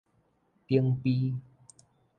[0.67, 1.35] 頂埤